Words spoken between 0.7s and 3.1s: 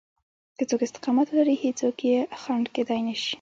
استقامت ولري هېڅوک يې خنډ کېدای